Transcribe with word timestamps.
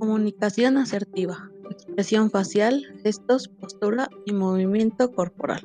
Comunicación 0.00 0.78
asertiva, 0.78 1.50
expresión 1.70 2.30
facial, 2.30 2.86
gestos, 3.02 3.48
postura 3.48 4.08
y 4.24 4.32
movimiento 4.32 5.12
corporal. 5.12 5.60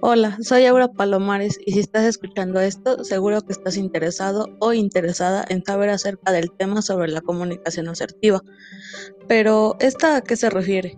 Hola, 0.00 0.38
soy 0.40 0.66
Aura 0.66 0.86
Palomares 0.86 1.58
y 1.66 1.72
si 1.72 1.80
estás 1.80 2.04
escuchando 2.04 2.60
esto, 2.60 3.02
seguro 3.02 3.40
que 3.40 3.52
estás 3.52 3.76
interesado 3.76 4.56
o 4.60 4.72
interesada 4.72 5.44
en 5.48 5.64
saber 5.64 5.90
acerca 5.90 6.30
del 6.30 6.52
tema 6.52 6.80
sobre 6.80 7.08
la 7.08 7.22
comunicación 7.22 7.88
asertiva. 7.88 8.40
Pero, 9.26 9.74
¿esta 9.80 10.14
a 10.14 10.20
qué 10.22 10.36
se 10.36 10.48
refiere? 10.48 10.96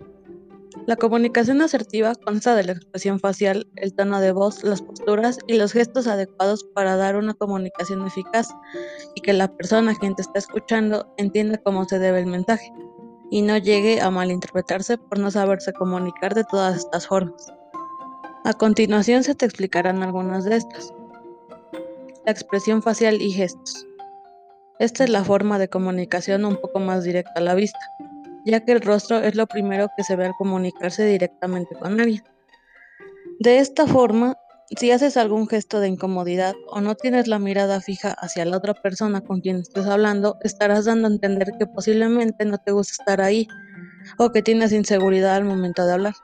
La 0.85 0.95
comunicación 0.95 1.61
asertiva 1.61 2.13
consta 2.15 2.55
de 2.55 2.63
la 2.63 2.71
expresión 2.73 3.19
facial, 3.19 3.67
el 3.75 3.93
tono 3.93 4.21
de 4.21 4.31
voz, 4.31 4.63
las 4.63 4.81
posturas 4.81 5.37
y 5.47 5.57
los 5.57 5.73
gestos 5.73 6.07
adecuados 6.07 6.63
para 6.73 6.95
dar 6.95 7.15
una 7.15 7.33
comunicación 7.33 8.05
eficaz 8.05 8.49
y 9.15 9.21
que 9.21 9.33
la 9.33 9.47
persona 9.49 9.95
quien 9.95 10.15
te 10.15 10.21
está 10.21 10.39
escuchando 10.39 11.13
entienda 11.17 11.57
cómo 11.57 11.85
se 11.85 11.99
debe 11.99 12.19
el 12.19 12.27
mensaje 12.27 12.71
y 13.29 13.41
no 13.41 13.57
llegue 13.57 13.99
a 13.99 14.09
malinterpretarse 14.09 14.97
por 14.97 15.19
no 15.19 15.31
saberse 15.31 15.73
comunicar 15.73 16.33
de 16.33 16.45
todas 16.45 16.77
estas 16.77 17.07
formas. 17.07 17.53
A 18.45 18.53
continuación 18.53 19.23
se 19.23 19.35
te 19.35 19.45
explicarán 19.45 20.03
algunas 20.03 20.45
de 20.45 20.55
estas. 20.55 20.93
La 22.25 22.31
expresión 22.31 22.81
facial 22.81 23.21
y 23.21 23.31
gestos. 23.31 23.85
Esta 24.79 25.03
es 25.03 25.09
la 25.09 25.23
forma 25.23 25.59
de 25.59 25.67
comunicación 25.67 26.45
un 26.45 26.55
poco 26.55 26.79
más 26.79 27.03
directa 27.03 27.33
a 27.35 27.41
la 27.41 27.55
vista 27.55 27.79
ya 28.47 28.63
que 28.63 28.71
el 28.71 28.81
rostro 28.81 29.19
es 29.19 29.35
lo 29.35 29.47
primero 29.47 29.89
que 29.95 30.03
se 30.03 30.15
ve 30.15 30.25
al 30.25 30.33
comunicarse 30.37 31.05
directamente 31.05 31.75
con 31.75 31.99
alguien. 31.99 32.23
De 33.39 33.59
esta 33.59 33.85
forma, 33.85 34.35
si 34.75 34.91
haces 34.91 35.17
algún 35.17 35.47
gesto 35.47 35.79
de 35.79 35.87
incomodidad 35.87 36.55
o 36.67 36.81
no 36.81 36.95
tienes 36.95 37.27
la 37.27 37.39
mirada 37.39 37.81
fija 37.81 38.11
hacia 38.11 38.45
la 38.45 38.57
otra 38.57 38.73
persona 38.73 39.21
con 39.21 39.41
quien 39.41 39.57
estés 39.57 39.85
hablando, 39.85 40.37
estarás 40.41 40.85
dando 40.85 41.07
a 41.07 41.11
entender 41.11 41.51
que 41.59 41.67
posiblemente 41.67 42.45
no 42.45 42.57
te 42.57 42.71
gusta 42.71 42.93
estar 42.99 43.21
ahí 43.21 43.47
o 44.17 44.31
que 44.31 44.41
tienes 44.41 44.71
inseguridad 44.71 45.35
al 45.35 45.45
momento 45.45 45.85
de 45.85 45.93
hablar. 45.93 46.15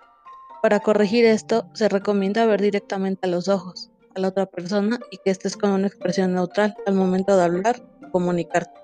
Para 0.62 0.80
corregir 0.80 1.26
esto, 1.26 1.70
se 1.74 1.90
recomienda 1.90 2.46
ver 2.46 2.62
directamente 2.62 3.28
a 3.28 3.30
los 3.30 3.48
ojos 3.48 3.92
a 4.16 4.20
la 4.20 4.30
otra 4.30 4.46
persona 4.46 5.00
y 5.12 5.18
que 5.18 5.32
estés 5.32 5.58
con 5.58 5.72
una 5.72 5.88
expresión 5.88 6.34
neutral 6.34 6.76
al 6.86 6.96
momento 6.96 7.36
de 7.36 7.44
hablar 7.44 7.82
o 8.08 8.12
comunicarte. 8.12 8.83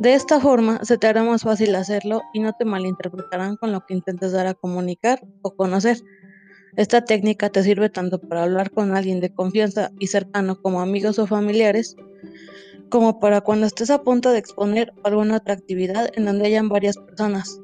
De 0.00 0.14
esta 0.14 0.40
forma 0.40 0.82
se 0.82 0.96
te 0.96 1.08
hará 1.08 1.22
más 1.24 1.42
fácil 1.42 1.74
hacerlo 1.74 2.22
y 2.32 2.40
no 2.40 2.54
te 2.54 2.64
malinterpretarán 2.64 3.56
con 3.56 3.70
lo 3.70 3.84
que 3.84 3.92
intentes 3.92 4.32
dar 4.32 4.46
a 4.46 4.54
comunicar 4.54 5.20
o 5.42 5.54
conocer. 5.54 5.98
Esta 6.74 7.04
técnica 7.04 7.50
te 7.50 7.62
sirve 7.62 7.90
tanto 7.90 8.18
para 8.18 8.44
hablar 8.44 8.70
con 8.70 8.96
alguien 8.96 9.20
de 9.20 9.28
confianza 9.28 9.92
y 9.98 10.06
cercano 10.06 10.58
como 10.62 10.80
amigos 10.80 11.18
o 11.18 11.26
familiares, 11.26 11.96
como 12.88 13.20
para 13.20 13.42
cuando 13.42 13.66
estés 13.66 13.90
a 13.90 14.02
punto 14.02 14.30
de 14.30 14.38
exponer 14.38 14.94
alguna 15.04 15.36
otra 15.36 15.52
actividad 15.52 16.08
en 16.14 16.24
donde 16.24 16.46
hayan 16.46 16.70
varias 16.70 16.96
personas. 16.96 17.60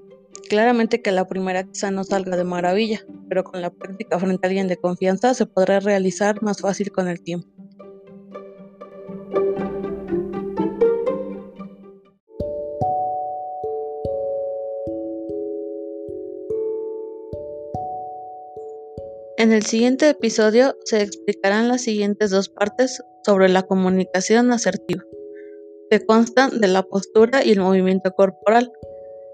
Claramente 0.51 1.01
que 1.01 1.12
la 1.12 1.27
primera 1.27 1.64
quizá 1.64 1.91
no 1.91 2.05
salga 2.05 2.37
de 2.37 2.45
maravilla, 2.45 3.01
pero 3.31 3.45
con 3.45 3.62
la 3.62 3.70
práctica 3.70 4.19
frente 4.19 4.47
a 4.47 4.48
alguien 4.48 4.69
de 4.69 4.77
confianza 4.77 5.33
se 5.33 5.47
podrá 5.47 5.81
realizar 5.81 6.42
más 6.42 6.61
fácil 6.61 6.92
con 6.92 7.09
el 7.09 7.23
tiempo. 7.23 7.55
En 19.39 19.53
el 19.53 19.65
siguiente 19.65 20.09
episodio 20.09 20.79
se 20.84 21.03
explicarán 21.03 21.69
las 21.69 21.83
siguientes 21.83 22.31
dos 22.31 22.48
partes 22.48 23.03
sobre 23.23 23.51
la 23.51 23.65
comunicación 23.65 24.51
asertiva, 24.51 25.03
que 25.91 26.01
constan 26.06 26.59
de 26.59 26.69
la 26.69 26.83
postura 26.83 27.45
y 27.45 27.53
el 27.53 27.61
movimiento 27.61 28.12
corporal, 28.12 28.73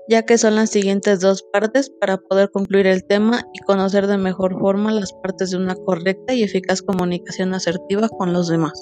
ya 0.08 0.22
que 0.22 0.38
son 0.38 0.56
las 0.56 0.70
siguientes 0.70 1.20
dos 1.20 1.44
partes 1.52 1.88
para 2.00 2.18
poder 2.18 2.50
concluir 2.50 2.88
el 2.88 3.04
tema 3.04 3.44
y 3.54 3.60
conocer 3.60 4.08
de 4.08 4.18
mejor 4.18 4.58
forma 4.58 4.90
las 4.90 5.12
partes 5.12 5.52
de 5.52 5.58
una 5.58 5.76
correcta 5.76 6.34
y 6.34 6.42
eficaz 6.42 6.82
comunicación 6.82 7.54
asertiva 7.54 8.08
con 8.08 8.32
los 8.32 8.48
demás. 8.48 8.72